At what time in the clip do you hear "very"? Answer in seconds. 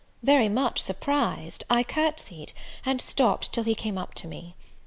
0.23-0.49